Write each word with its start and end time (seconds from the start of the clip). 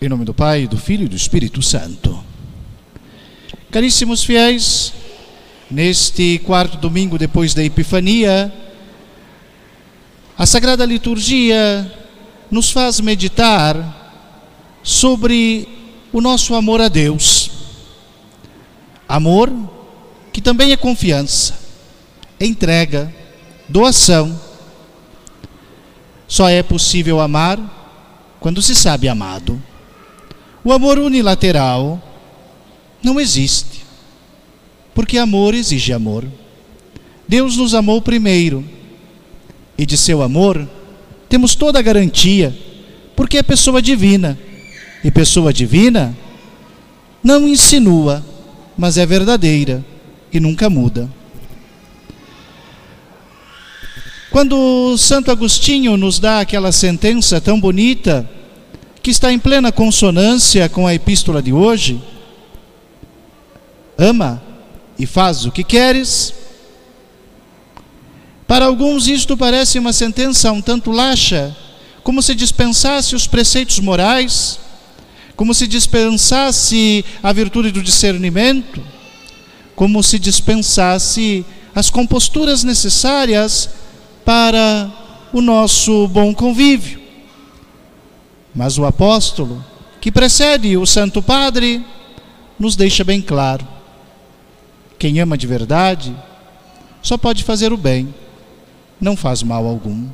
Em 0.00 0.08
nome 0.08 0.24
do 0.24 0.32
Pai, 0.32 0.68
do 0.68 0.76
Filho 0.78 1.06
e 1.06 1.08
do 1.08 1.16
Espírito 1.16 1.60
Santo. 1.60 2.24
Caríssimos 3.68 4.22
fiéis, 4.22 4.92
neste 5.68 6.38
quarto 6.46 6.78
domingo 6.78 7.18
depois 7.18 7.52
da 7.52 7.64
Epifania, 7.64 8.54
a 10.38 10.46
Sagrada 10.46 10.84
Liturgia 10.84 11.92
nos 12.48 12.70
faz 12.70 13.00
meditar 13.00 14.22
sobre 14.84 15.66
o 16.12 16.20
nosso 16.20 16.54
amor 16.54 16.80
a 16.80 16.86
Deus. 16.86 17.50
Amor 19.08 19.52
que 20.32 20.40
também 20.40 20.70
é 20.70 20.76
confiança, 20.76 21.58
entrega, 22.38 23.12
doação. 23.68 24.40
Só 26.28 26.48
é 26.48 26.62
possível 26.62 27.18
amar 27.18 27.58
quando 28.38 28.62
se 28.62 28.76
sabe 28.76 29.08
amado. 29.08 29.60
O 30.64 30.72
amor 30.72 30.98
unilateral 30.98 32.02
não 33.02 33.20
existe, 33.20 33.84
porque 34.94 35.18
amor 35.18 35.54
exige 35.54 35.92
amor. 35.92 36.24
Deus 37.26 37.56
nos 37.56 37.74
amou 37.74 38.02
primeiro, 38.02 38.64
e 39.76 39.86
de 39.86 39.96
seu 39.96 40.22
amor 40.22 40.68
temos 41.28 41.54
toda 41.54 41.78
a 41.78 41.82
garantia, 41.82 42.56
porque 43.14 43.38
é 43.38 43.42
pessoa 43.42 43.80
divina, 43.80 44.38
e 45.04 45.10
pessoa 45.10 45.52
divina 45.52 46.16
não 47.22 47.46
insinua, 47.46 48.24
mas 48.76 48.96
é 48.96 49.06
verdadeira 49.06 49.84
e 50.32 50.40
nunca 50.40 50.70
muda. 50.70 51.08
Quando 54.30 54.96
Santo 54.98 55.30
Agostinho 55.30 55.96
nos 55.96 56.18
dá 56.18 56.40
aquela 56.40 56.70
sentença 56.70 57.40
tão 57.40 57.58
bonita, 57.60 58.28
que 59.08 59.12
está 59.12 59.32
em 59.32 59.38
plena 59.38 59.72
consonância 59.72 60.68
com 60.68 60.86
a 60.86 60.92
epístola 60.92 61.40
de 61.40 61.50
hoje. 61.50 61.98
Ama 63.96 64.42
e 64.98 65.06
faz 65.06 65.46
o 65.46 65.50
que 65.50 65.64
queres. 65.64 66.34
Para 68.46 68.66
alguns, 68.66 69.08
isto 69.08 69.34
parece 69.34 69.78
uma 69.78 69.94
sentença 69.94 70.52
um 70.52 70.60
tanto 70.60 70.90
laxa, 70.90 71.56
como 72.02 72.20
se 72.20 72.34
dispensasse 72.34 73.16
os 73.16 73.26
preceitos 73.26 73.80
morais, 73.80 74.60
como 75.34 75.54
se 75.54 75.66
dispensasse 75.66 77.02
a 77.22 77.32
virtude 77.32 77.70
do 77.70 77.82
discernimento, 77.82 78.84
como 79.74 80.02
se 80.02 80.18
dispensasse 80.18 81.46
as 81.74 81.88
composturas 81.88 82.62
necessárias 82.62 83.70
para 84.22 84.92
o 85.32 85.40
nosso 85.40 86.06
bom 86.08 86.34
convívio. 86.34 87.07
Mas 88.58 88.76
o 88.76 88.84
apóstolo, 88.84 89.64
que 90.00 90.10
precede 90.10 90.76
o 90.76 90.84
Santo 90.84 91.22
Padre, 91.22 91.80
nos 92.58 92.74
deixa 92.74 93.04
bem 93.04 93.22
claro: 93.22 93.64
quem 94.98 95.20
ama 95.20 95.38
de 95.38 95.46
verdade 95.46 96.12
só 97.00 97.16
pode 97.16 97.44
fazer 97.44 97.72
o 97.72 97.76
bem, 97.76 98.12
não 99.00 99.16
faz 99.16 99.44
mal 99.44 99.64
algum. 99.64 100.08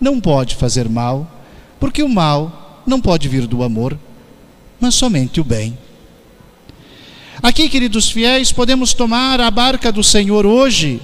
Não 0.00 0.18
pode 0.22 0.54
fazer 0.54 0.88
mal, 0.88 1.30
porque 1.78 2.02
o 2.02 2.08
mal 2.08 2.80
não 2.86 2.98
pode 2.98 3.28
vir 3.28 3.46
do 3.46 3.62
amor, 3.62 3.98
mas 4.80 4.94
somente 4.94 5.38
o 5.38 5.44
bem. 5.44 5.76
Aqui, 7.42 7.68
queridos 7.68 8.10
fiéis, 8.10 8.52
podemos 8.52 8.94
tomar 8.94 9.38
a 9.38 9.50
barca 9.50 9.92
do 9.92 10.02
Senhor 10.02 10.46
hoje, 10.46 10.98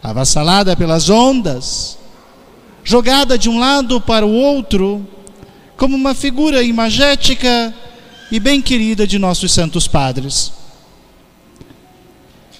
avassalada 0.00 0.76
pelas 0.76 1.10
ondas, 1.10 1.98
jogada 2.84 3.36
de 3.36 3.48
um 3.48 3.58
lado 3.58 4.00
para 4.00 4.24
o 4.24 4.32
outro, 4.32 5.04
como 5.78 5.96
uma 5.96 6.12
figura 6.12 6.60
imagética 6.60 7.72
e 8.32 8.40
bem 8.40 8.60
querida 8.60 9.06
de 9.06 9.16
nossos 9.16 9.52
santos 9.52 9.86
padres. 9.86 10.52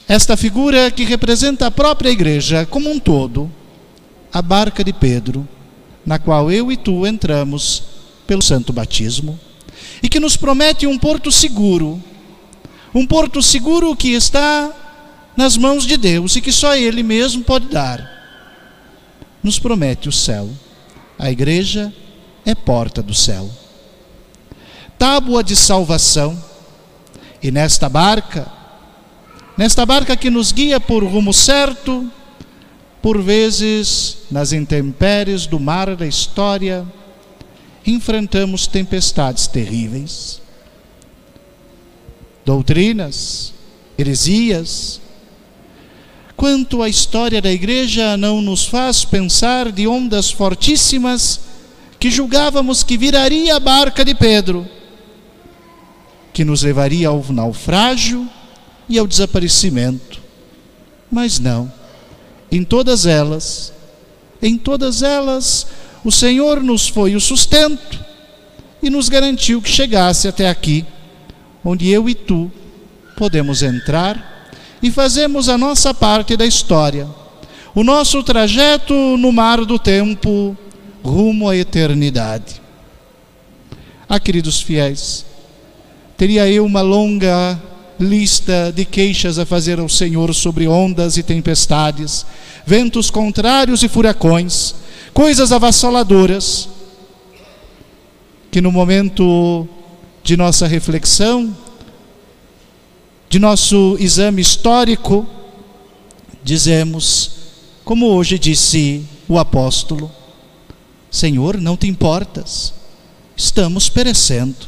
Esta 0.07 0.37
figura 0.37 0.89
que 0.91 1.03
representa 1.03 1.67
a 1.67 1.71
própria 1.71 2.11
igreja 2.11 2.65
como 2.65 2.89
um 2.89 2.99
todo, 3.01 3.51
a 4.33 4.41
barca 4.41 4.85
de 4.85 4.93
Pedro, 4.93 5.47
na 6.07 6.21
qual 6.21 6.51
eu 6.51 6.71
e 6.71 6.77
tu 6.77 7.05
entramos 7.05 7.83
pelo 8.25 8.41
santo 8.41 8.73
batismo, 8.73 9.39
e 10.01 10.09
que 10.09 10.21
nos 10.21 10.37
promete 10.37 10.87
um 10.87 10.97
porto 10.97 11.33
seguro, 11.33 12.01
um 12.95 13.05
porto 13.05 13.43
seguro 13.43 13.97
que 13.97 14.13
está 14.13 14.73
nas 15.37 15.57
mãos 15.57 15.85
de 15.85 15.97
Deus 15.97 16.37
e 16.37 16.41
que 16.41 16.53
só 16.53 16.77
Ele 16.77 17.03
mesmo 17.03 17.43
pode 17.43 17.67
dar. 17.67 18.09
Nos 19.43 19.59
promete 19.59 20.09
o 20.09 20.13
céu. 20.13 20.49
A 21.19 21.33
igreja 21.33 21.93
é 22.49 22.55
porta 22.55 23.03
do 23.03 23.13
céu. 23.13 23.47
Tábua 24.99 25.45
de 25.45 25.55
salvação. 25.55 26.43
E 27.43 27.51
nesta 27.51 27.91
barca, 27.91 28.51
nesta 29.57 29.85
barca 29.85 30.17
que 30.17 30.31
nos 30.31 30.51
guia 30.51 30.81
por 30.81 31.05
rumo 31.05 31.33
certo, 31.33 32.11
por 33.03 33.21
vezes 33.23 34.17
nas 34.31 34.53
intempéries 34.53 35.47
do 35.47 35.61
mar 35.61 35.95
da 35.95 36.07
história, 36.07 36.87
enfrentamos 37.87 38.67
tempestades 38.67 39.47
terríveis. 39.47 40.41
Doutrinas, 42.47 43.53
heresias, 43.99 45.03
quanto 46.35 46.83
a 46.83 46.89
história 46.89 47.43
da 47.43 47.53
igreja 47.53 48.17
não 48.17 48.41
nos 48.41 48.65
faz 48.65 49.05
pensar 49.05 49.71
de 49.71 49.87
ondas 49.87 50.31
fortíssimas 50.31 51.48
que 51.99 52.11
julgávamos 52.11 52.83
que 52.83 52.97
viraria 52.97 53.57
a 53.57 53.61
barca 53.61 54.05
de 54.05 54.15
Pedro, 54.15 54.67
que 56.33 56.45
nos 56.45 56.63
levaria 56.63 57.09
ao 57.09 57.25
naufrágio 57.31 58.29
e 58.89 58.99
ao 58.99 59.07
desaparecimento. 59.07 60.21
Mas 61.11 61.39
não, 61.39 61.73
em 62.51 62.63
todas 62.63 63.07
elas, 63.07 63.73
em 64.41 64.57
todas 64.57 65.03
elas, 65.03 65.67
o 66.05 66.13
Senhor 66.13 66.63
nos 66.63 66.89
foi 66.89 67.17
o 67.17 67.21
sustento 67.21 67.99
e 68.83 68.89
nos 68.89 69.09
garantiu 69.09 69.61
que 69.61 69.71
chegasse 69.71 70.29
até 70.29 70.49
aqui, 70.49 70.85
onde 71.65 71.89
eu 71.89 72.09
e 72.09 72.15
tu 72.15 72.51
podemos 73.17 73.63
entrar 73.63 74.53
e 74.81 74.91
fazemos 74.91 75.49
a 75.49 75.59
nossa 75.59 75.93
parte 75.93 76.37
da 76.37 76.47
história. 76.47 77.09
O 77.75 77.83
nosso 77.83 78.23
trajeto 78.23 78.95
no 78.95 79.33
mar 79.33 79.65
do 79.65 79.79
tempo 79.79 80.57
rumo 81.09 81.49
à 81.49 81.57
eternidade. 81.57 82.61
Ah, 84.09 84.21
queridos 84.21 84.61
fiéis, 84.61 85.25
teria 86.17 86.49
eu 86.49 86.65
uma 86.65 86.81
longa 86.81 87.61
lista 87.99 88.73
de 88.75 88.85
queixas 88.85 89.39
a 89.39 89.45
fazer 89.45 89.81
ao 89.81 89.89
Senhor 89.89 90.33
sobre 90.35 90.69
ondas 90.69 91.17
e 91.17 91.23
tempestades, 91.23 92.25
ventos 92.65 93.11
contrários 93.11 93.83
e 93.83 93.89
furacões, 93.89 94.75
coisas 95.13 95.51
avassaladoras, 95.51 96.69
que 98.51 98.61
no 98.61 98.71
momento 98.71 99.69
de 100.23 100.37
nossa 100.37 100.67
reflexão, 100.67 101.57
de 103.29 103.39
nosso 103.39 103.97
exame 103.99 104.41
histórico, 104.41 105.27
dizemos, 106.43 107.31
como 107.85 108.07
hoje 108.07 108.39
disse 108.39 109.05
o 109.29 109.39
apóstolo, 109.39 110.11
Senhor, 111.11 111.59
não 111.61 111.77
te 111.77 111.87
importas, 111.87 112.75
estamos 113.37 113.89
perecendo. 113.89 114.67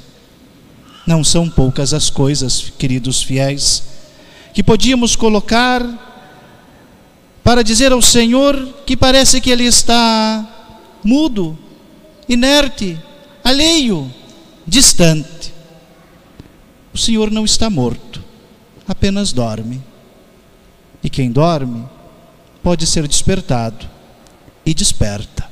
Não 1.07 1.25
são 1.25 1.49
poucas 1.49 1.93
as 1.93 2.09
coisas, 2.09 2.73
queridos 2.79 3.23
fiéis, 3.23 3.83
que 4.55 4.63
podíamos 4.63 5.17
colocar 5.17 5.83
para 7.43 7.65
dizer 7.65 7.91
ao 7.91 8.03
Senhor 8.03 8.75
que 8.87 8.97
parece 8.97 9.41
que 9.41 9.51
Ele 9.51 9.65
está 9.65 10.47
mudo, 11.03 11.59
inerte, 12.29 12.99
alheio, 13.43 14.13
distante. 14.67 15.53
O 16.93 16.99
Senhor 16.99 17.31
não 17.31 17.45
está 17.45 17.69
morto, 17.69 18.23
apenas 18.87 19.33
dorme. 19.33 19.83
E 21.03 21.09
quem 21.09 21.33
dorme 21.33 21.85
pode 22.63 22.87
ser 22.87 23.09
despertado 23.09 23.89
e 24.65 24.75
desperta. 24.75 25.50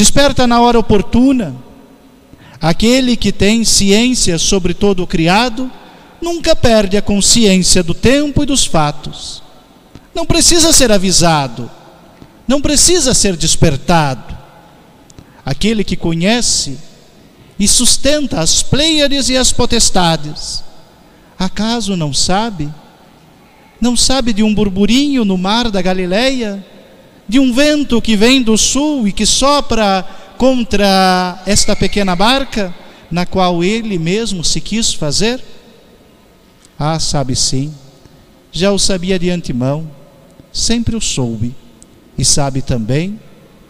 Desperta 0.00 0.46
na 0.46 0.58
hora 0.62 0.78
oportuna. 0.78 1.54
Aquele 2.58 3.18
que 3.18 3.30
tem 3.30 3.66
ciência 3.66 4.38
sobre 4.38 4.72
todo 4.72 5.02
o 5.02 5.06
criado 5.06 5.70
nunca 6.22 6.56
perde 6.56 6.96
a 6.96 7.02
consciência 7.02 7.82
do 7.82 7.92
tempo 7.92 8.42
e 8.42 8.46
dos 8.46 8.64
fatos. 8.64 9.42
Não 10.14 10.24
precisa 10.24 10.72
ser 10.72 10.90
avisado, 10.90 11.70
não 12.48 12.62
precisa 12.62 13.12
ser 13.12 13.36
despertado. 13.36 14.34
Aquele 15.44 15.84
que 15.84 15.96
conhece 15.96 16.78
e 17.58 17.68
sustenta 17.68 18.40
as 18.40 18.62
Pleiades 18.62 19.28
e 19.28 19.36
as 19.36 19.52
potestades, 19.52 20.64
acaso 21.38 21.94
não 21.94 22.14
sabe? 22.14 22.72
Não 23.78 23.94
sabe 23.94 24.32
de 24.32 24.42
um 24.42 24.54
burburinho 24.54 25.26
no 25.26 25.36
mar 25.36 25.70
da 25.70 25.82
Galileia? 25.82 26.64
De 27.30 27.38
um 27.38 27.52
vento 27.52 28.02
que 28.02 28.16
vem 28.16 28.42
do 28.42 28.58
sul 28.58 29.06
e 29.06 29.12
que 29.12 29.24
sopra 29.24 30.04
contra 30.36 31.40
esta 31.46 31.76
pequena 31.76 32.16
barca, 32.16 32.74
na 33.08 33.24
qual 33.24 33.62
ele 33.62 34.00
mesmo 34.00 34.42
se 34.42 34.60
quis 34.60 34.92
fazer? 34.92 35.40
Ah, 36.76 36.98
sabe 36.98 37.36
sim, 37.36 37.72
já 38.50 38.72
o 38.72 38.80
sabia 38.80 39.16
de 39.16 39.30
antemão, 39.30 39.88
sempre 40.52 40.96
o 40.96 41.00
soube, 41.00 41.54
e 42.18 42.24
sabe 42.24 42.62
também 42.62 43.20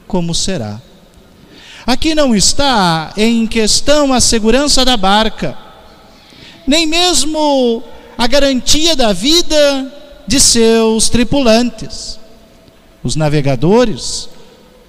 como 0.07 0.35
será. 0.35 0.81
Aqui 1.87 2.15
não 2.15 2.35
está 2.35 3.13
em 3.15 3.47
questão 3.47 4.11
a 4.15 4.23
segurança 4.23 4.87
da 4.87 4.97
barca, 4.97 5.55
nem 6.67 6.87
mesmo 6.87 7.83
a 8.17 8.27
garantia 8.27 8.97
da 8.97 9.13
vida 9.13 9.93
de 10.27 10.41
seus 10.41 11.11
tripulantes. 11.11 12.19
Os 13.03 13.17
navegadores, 13.17 14.29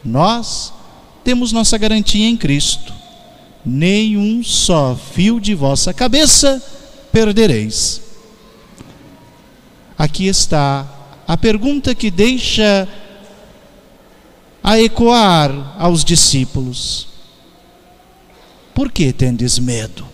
nós 0.04 0.74
temos 1.24 1.52
nossa 1.52 1.78
garantia 1.78 2.28
em 2.28 2.36
Cristo. 2.36 2.94
Nenhum 3.66 4.44
só 4.44 4.96
fio 4.96 5.40
de 5.40 5.54
vossa 5.54 5.94
cabeça 5.94 6.62
perdereis. 7.12 8.02
Aqui 9.98 10.28
está 10.28 10.88
a 11.28 11.38
pergunta 11.38 11.94
que 11.94 12.10
deixa 12.10 12.88
a 14.64 14.80
ecoar 14.80 15.76
aos 15.78 16.04
discípulos: 16.04 17.08
Por 18.74 18.92
que 18.92 19.14
tendes 19.14 19.60
medo? 19.60 20.08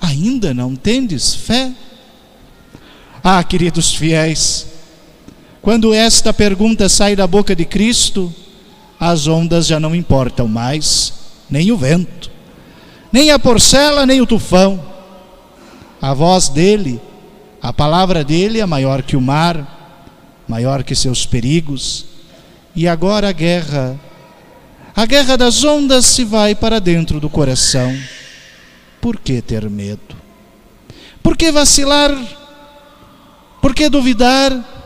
Ainda 0.00 0.54
não 0.54 0.74
tendes 0.74 1.34
fé? 1.34 1.72
Ah, 3.22 3.44
queridos 3.44 3.94
fiéis, 3.94 4.66
quando 5.62 5.92
esta 5.92 6.32
pergunta 6.32 6.88
sai 6.88 7.14
da 7.14 7.26
boca 7.26 7.54
de 7.54 7.64
Cristo, 7.64 8.32
as 8.98 9.26
ondas 9.26 9.66
já 9.66 9.78
não 9.78 9.94
importam 9.94 10.48
mais, 10.48 11.12
nem 11.50 11.70
o 11.70 11.76
vento, 11.76 12.30
nem 13.12 13.30
a 13.30 13.38
porcela, 13.38 14.06
nem 14.06 14.20
o 14.20 14.26
tufão. 14.26 14.82
A 16.00 16.14
voz 16.14 16.48
dele, 16.48 17.00
a 17.60 17.72
palavra 17.72 18.24
dele 18.24 18.60
é 18.60 18.66
maior 18.66 19.02
que 19.02 19.16
o 19.16 19.20
mar, 19.20 20.44
maior 20.48 20.82
que 20.82 20.94
seus 20.94 21.26
perigos. 21.26 22.06
E 22.74 22.88
agora 22.88 23.28
a 23.28 23.32
guerra, 23.32 24.00
a 24.96 25.04
guerra 25.04 25.36
das 25.36 25.62
ondas 25.62 26.06
se 26.06 26.24
vai 26.24 26.54
para 26.54 26.80
dentro 26.80 27.20
do 27.20 27.28
coração. 27.28 27.94
Por 28.98 29.18
que 29.18 29.42
ter 29.42 29.68
medo? 29.68 30.16
Por 31.22 31.36
que 31.36 31.52
vacilar? 31.52 32.16
Por 33.60 33.74
que 33.74 33.90
duvidar? 33.90 34.79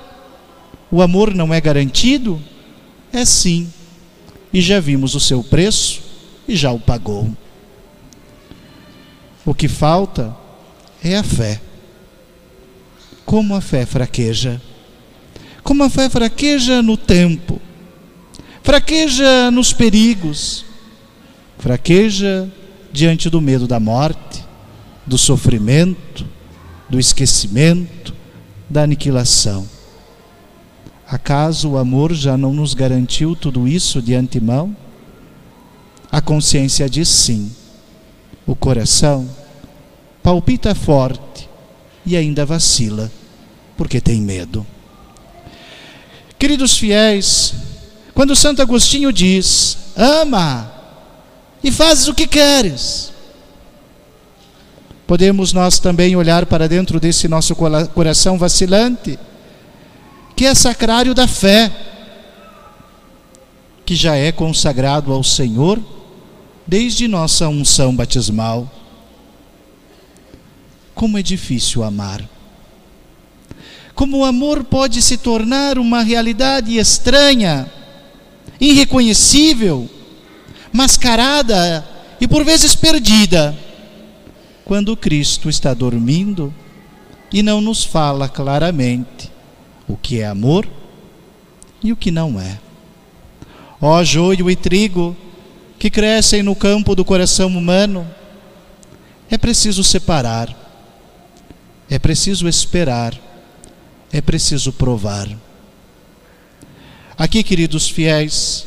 O 0.94 1.02
amor 1.02 1.34
não 1.34 1.52
é 1.52 1.60
garantido? 1.60 2.40
É 3.12 3.24
sim. 3.24 3.68
E 4.52 4.60
já 4.60 4.78
vimos 4.78 5.16
o 5.16 5.18
seu 5.18 5.42
preço 5.42 6.00
e 6.46 6.54
já 6.54 6.70
o 6.70 6.78
pagou. 6.78 7.36
O 9.44 9.52
que 9.52 9.66
falta 9.66 10.36
é 11.02 11.16
a 11.16 11.24
fé. 11.24 11.60
Como 13.26 13.56
a 13.56 13.60
fé 13.60 13.84
fraqueja. 13.84 14.62
Como 15.64 15.82
a 15.82 15.90
fé 15.90 16.08
fraqueja 16.08 16.80
no 16.80 16.96
tempo. 16.96 17.60
Fraqueja 18.62 19.50
nos 19.50 19.72
perigos. 19.72 20.64
Fraqueja 21.58 22.48
diante 22.92 23.28
do 23.28 23.40
medo 23.40 23.66
da 23.66 23.80
morte, 23.80 24.44
do 25.04 25.18
sofrimento, 25.18 26.24
do 26.88 27.00
esquecimento, 27.00 28.14
da 28.70 28.84
aniquilação. 28.84 29.73
Acaso 31.06 31.70
o 31.70 31.78
amor 31.78 32.14
já 32.14 32.36
não 32.36 32.52
nos 32.52 32.74
garantiu 32.74 33.36
tudo 33.36 33.68
isso 33.68 34.00
de 34.00 34.14
antemão? 34.14 34.74
A 36.10 36.20
consciência 36.20 36.88
diz 36.88 37.08
sim. 37.08 37.50
O 38.46 38.54
coração 38.54 39.28
palpita 40.22 40.74
forte 40.74 41.48
e 42.06 42.16
ainda 42.16 42.46
vacila, 42.46 43.10
porque 43.76 44.00
tem 44.00 44.20
medo. 44.20 44.66
Queridos 46.38 46.76
fiéis, 46.76 47.54
quando 48.14 48.36
Santo 48.36 48.62
Agostinho 48.62 49.12
diz: 49.12 49.76
ama 49.96 50.70
e 51.62 51.70
fazes 51.72 52.08
o 52.08 52.14
que 52.14 52.26
queres. 52.26 53.12
Podemos 55.06 55.52
nós 55.52 55.78
também 55.78 56.16
olhar 56.16 56.46
para 56.46 56.68
dentro 56.68 56.98
desse 56.98 57.28
nosso 57.28 57.54
coração 57.54 58.38
vacilante, 58.38 59.18
que 60.36 60.44
é 60.46 60.54
sacrário 60.54 61.14
da 61.14 61.28
fé, 61.28 61.70
que 63.86 63.94
já 63.94 64.16
é 64.16 64.32
consagrado 64.32 65.12
ao 65.12 65.22
Senhor 65.22 65.80
desde 66.66 67.06
nossa 67.06 67.48
unção 67.48 67.94
batismal. 67.94 68.70
Como 70.94 71.18
é 71.18 71.22
difícil 71.22 71.84
amar. 71.84 72.28
Como 73.94 74.18
o 74.18 74.24
amor 74.24 74.64
pode 74.64 75.00
se 75.02 75.16
tornar 75.16 75.78
uma 75.78 76.02
realidade 76.02 76.76
estranha, 76.76 77.70
irreconhecível, 78.60 79.88
mascarada 80.72 81.86
e 82.20 82.26
por 82.26 82.44
vezes 82.44 82.74
perdida, 82.74 83.56
quando 84.64 84.96
Cristo 84.96 85.48
está 85.48 85.74
dormindo 85.74 86.52
e 87.32 87.42
não 87.42 87.60
nos 87.60 87.84
fala 87.84 88.28
claramente 88.28 89.33
o 89.88 89.96
que 89.96 90.20
é 90.20 90.26
amor 90.26 90.68
e 91.82 91.92
o 91.92 91.96
que 91.96 92.10
não 92.10 92.40
é. 92.40 92.58
Ó 93.80 94.02
joio 94.02 94.50
e 94.50 94.56
trigo 94.56 95.16
que 95.78 95.90
crescem 95.90 96.42
no 96.42 96.56
campo 96.56 96.94
do 96.94 97.04
coração 97.04 97.48
humano, 97.48 98.08
é 99.30 99.36
preciso 99.36 99.84
separar, 99.84 100.48
é 101.90 101.98
preciso 101.98 102.48
esperar, 102.48 103.14
é 104.10 104.20
preciso 104.20 104.72
provar. 104.72 105.28
Aqui, 107.18 107.42
queridos 107.42 107.88
fiéis, 107.88 108.66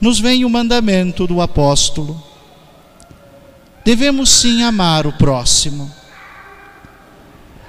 nos 0.00 0.18
vem 0.18 0.44
o 0.44 0.50
mandamento 0.50 1.26
do 1.26 1.40
apóstolo. 1.40 2.22
Devemos 3.84 4.30
sim 4.30 4.62
amar 4.62 5.06
o 5.06 5.12
próximo. 5.12 5.90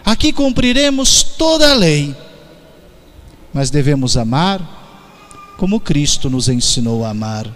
Aqui 0.03 0.31
cumpriremos 0.31 1.21
toda 1.21 1.71
a 1.71 1.75
lei, 1.75 2.15
mas 3.57 3.71
devemos 3.71 4.15
amar 4.15 4.61
como 5.57 5.79
Cristo 5.79 6.29
nos 6.29 6.47
ensinou 6.47 7.03
a 7.03 7.09
amar, 7.09 7.47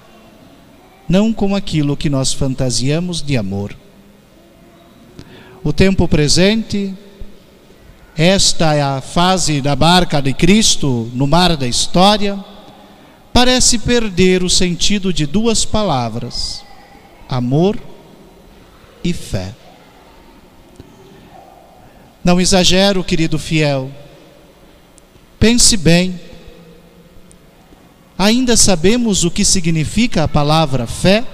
não 1.08 1.32
com 1.32 1.56
aquilo 1.56 1.96
que 1.96 2.10
nós 2.10 2.34
fantasiamos 2.34 3.22
de 3.22 3.38
amor. 3.38 3.78
O 5.64 5.72
tempo 5.72 6.08
presente, 6.08 6.92
esta 8.18 8.74
é 8.74 8.82
a 8.82 9.00
fase 9.00 9.62
da 9.62 9.76
barca 9.76 10.20
de 10.20 10.34
Cristo 10.34 11.08
no 11.14 11.28
mar 11.28 11.56
da 11.56 11.68
história 11.68 12.44
parece 13.32 13.78
perder 13.78 14.42
o 14.42 14.50
sentido 14.50 15.14
de 15.14 15.28
duas 15.28 15.66
palavras: 15.66 16.64
amor 17.30 17.78
e 19.04 19.14
fé. 19.14 19.54
Não 22.24 22.42
exagero, 22.42 23.04
querido 23.04 23.38
fiel. 23.38 23.92
Pense 25.42 25.76
bem. 25.76 26.20
Ainda 28.16 28.56
sabemos 28.56 29.24
o 29.24 29.32
que 29.32 29.44
significa 29.44 30.24
a 30.24 30.28
palavra 30.28 30.86
fé? 30.86 31.26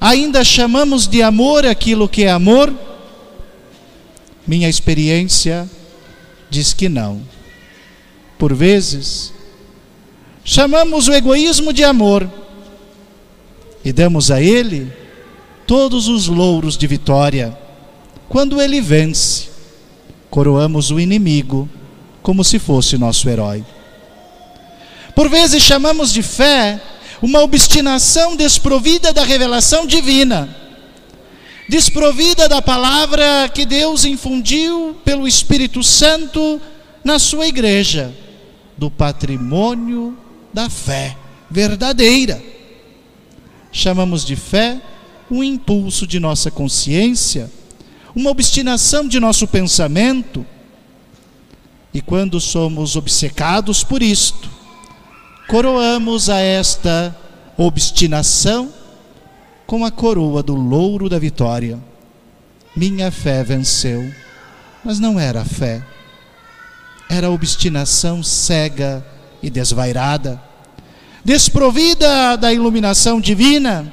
Ainda 0.00 0.44
chamamos 0.44 1.08
de 1.08 1.20
amor 1.20 1.66
aquilo 1.66 2.08
que 2.08 2.22
é 2.22 2.30
amor? 2.30 2.72
Minha 4.46 4.68
experiência 4.68 5.68
diz 6.48 6.72
que 6.72 6.88
não. 6.88 7.22
Por 8.38 8.54
vezes, 8.54 9.32
chamamos 10.44 11.08
o 11.08 11.12
egoísmo 11.12 11.72
de 11.72 11.82
amor 11.82 12.30
e 13.84 13.92
damos 13.92 14.30
a 14.30 14.40
ele 14.40 14.92
todos 15.66 16.06
os 16.06 16.28
louros 16.28 16.76
de 16.76 16.86
vitória. 16.86 17.58
Quando 18.28 18.62
ele 18.62 18.80
vence, 18.80 19.48
coroamos 20.30 20.92
o 20.92 21.00
inimigo 21.00 21.68
como 22.26 22.42
se 22.42 22.58
fosse 22.58 22.98
nosso 22.98 23.28
herói. 23.28 23.64
Por 25.14 25.30
vezes 25.30 25.62
chamamos 25.62 26.12
de 26.12 26.24
fé 26.24 26.82
uma 27.22 27.40
obstinação 27.40 28.34
desprovida 28.34 29.12
da 29.12 29.22
revelação 29.22 29.86
divina, 29.86 30.48
desprovida 31.68 32.48
da 32.48 32.60
palavra 32.60 33.48
que 33.54 33.64
Deus 33.64 34.04
infundiu 34.04 34.96
pelo 35.04 35.28
Espírito 35.28 35.84
Santo 35.84 36.60
na 37.04 37.20
sua 37.20 37.46
igreja, 37.46 38.12
do 38.76 38.90
patrimônio 38.90 40.18
da 40.52 40.68
fé 40.68 41.16
verdadeira. 41.48 42.42
Chamamos 43.70 44.24
de 44.24 44.34
fé 44.34 44.80
um 45.30 45.44
impulso 45.44 46.04
de 46.08 46.18
nossa 46.18 46.50
consciência, 46.50 47.48
uma 48.16 48.30
obstinação 48.30 49.06
de 49.06 49.20
nosso 49.20 49.46
pensamento. 49.46 50.44
E 51.96 52.02
quando 52.02 52.38
somos 52.38 52.94
obcecados 52.94 53.82
por 53.82 54.02
isto, 54.02 54.50
coroamos 55.48 56.28
a 56.28 56.38
esta 56.38 57.16
obstinação 57.56 58.70
com 59.66 59.82
a 59.82 59.90
coroa 59.90 60.42
do 60.42 60.54
louro 60.54 61.08
da 61.08 61.18
vitória. 61.18 61.82
Minha 62.76 63.10
fé 63.10 63.42
venceu, 63.42 64.12
mas 64.84 64.98
não 64.98 65.18
era 65.18 65.42
fé, 65.42 65.82
era 67.08 67.30
obstinação 67.30 68.22
cega 68.22 69.02
e 69.42 69.48
desvairada, 69.48 70.38
desprovida 71.24 72.36
da 72.36 72.52
iluminação 72.52 73.22
divina, 73.22 73.90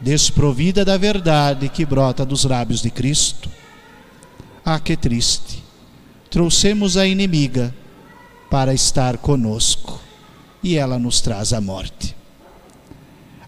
desprovida 0.00 0.86
da 0.86 0.96
verdade 0.96 1.68
que 1.68 1.84
brota 1.84 2.24
dos 2.24 2.46
lábios 2.46 2.80
de 2.80 2.90
Cristo. 2.90 3.50
Ah, 4.64 4.80
que 4.80 4.96
triste! 4.96 5.69
Trouxemos 6.30 6.96
a 6.96 7.06
inimiga 7.06 7.74
para 8.48 8.72
estar 8.72 9.18
conosco 9.18 10.00
e 10.62 10.76
ela 10.76 10.98
nos 10.98 11.20
traz 11.20 11.52
a 11.52 11.60
morte. 11.60 12.16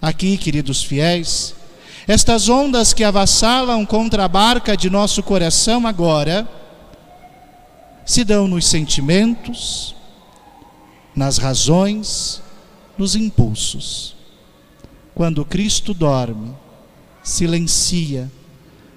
Aqui, 0.01 0.37
queridos 0.37 0.83
fiéis, 0.83 1.55
estas 2.09 2.49
ondas 2.49 2.93
que 2.93 3.05
avassalam 3.05 3.87
contra 3.87 4.25
a 4.25 4.29
barca 4.29 4.77
de 4.77 4.91
nosso 4.91 5.23
coração 5.23 5.87
agora 5.87 6.49
se 8.05 8.25
dão 8.25 8.49
nos 8.49 8.67
sentimentos, 8.67 9.95
nas 11.15 11.39
razões, 11.39 12.43
nos 12.99 13.15
impulsos. 13.15 14.17
Quando 15.15 15.45
Cristo 15.45 15.95
dorme, 15.95 16.53
silencia, 17.23 18.31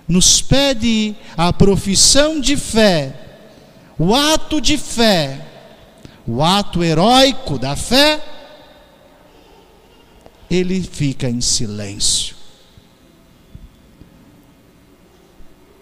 nos 0.08 0.42
pede 0.42 1.16
a 1.38 1.54
profissão 1.54 2.40
de 2.40 2.58
fé, 2.58 3.25
o 3.98 4.14
ato 4.14 4.60
de 4.60 4.78
fé, 4.78 5.46
o 6.28 6.44
ato 6.44 6.84
heróico 6.84 7.58
da 7.58 7.76
fé, 7.76 8.24
ele 10.50 10.82
fica 10.82 11.30
em 11.30 11.42
silêncio. 11.42 12.36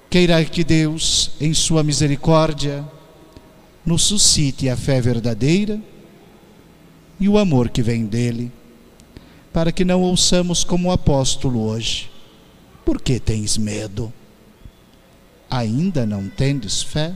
Queira 0.10 0.46
que 0.46 0.64
Deus, 0.64 1.32
em 1.42 1.54
Sua 1.56 1.84
misericórdia, 1.84 2.88
nos 3.86 4.04
suscite 4.04 4.70
a 4.70 4.78
fé 4.78 5.02
verdadeira 5.02 5.82
e 7.20 7.28
o 7.28 7.38
amor 7.38 7.70
que 7.70 7.82
vem 7.82 8.06
dele, 8.06 8.52
para 9.52 9.72
que 9.72 9.84
não 9.84 10.02
ouçamos 10.02 10.64
como 10.64 10.90
o 10.90 10.92
apóstolo 10.92 11.62
hoje: 11.64 12.12
Por 12.86 13.02
que 13.02 13.20
tens 13.20 13.58
medo? 13.58 14.14
Ainda 15.50 16.06
não 16.06 16.30
tendes 16.30 16.84
fé? 16.84 17.16